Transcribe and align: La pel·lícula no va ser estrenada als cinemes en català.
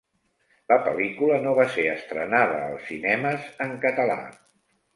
La 0.71 0.77
pel·lícula 0.87 1.37
no 1.43 1.53
va 1.59 1.67
ser 1.75 1.85
estrenada 1.91 2.57
als 2.73 2.89
cinemes 2.89 3.47
en 3.69 3.79
català. 3.87 4.21